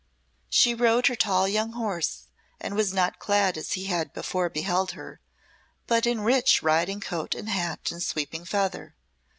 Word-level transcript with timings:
She 0.49 0.73
rode 0.73 1.05
her 1.05 1.15
tall 1.15 1.47
young 1.47 1.73
horse 1.73 2.23
and 2.59 2.73
was 2.73 2.91
not 2.91 3.19
clad 3.19 3.55
as 3.55 3.73
he 3.73 3.83
had 3.85 4.13
before 4.15 4.49
beheld 4.49 4.93
her, 4.93 5.21
but 5.85 6.07
in 6.07 6.21
rich 6.21 6.63
riding 6.63 6.99
coat 7.01 7.35
and 7.35 7.47
hat 7.47 7.91
and 7.91 8.01
sweeping 8.01 8.43
feather. 8.43 8.95